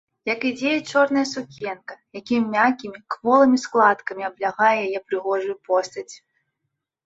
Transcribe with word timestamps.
Як 0.33 0.39
ідзе 0.49 0.69
ёй 0.77 0.79
чорная 0.93 1.25
сукенка, 1.33 1.93
якімі 2.21 2.43
мяккімі, 2.57 3.03
кволымі 3.17 3.57
складкамі 3.67 4.21
аблягае 4.33 4.73
яе 4.89 4.99
прыгожую 5.07 5.55
постаць! 5.73 6.11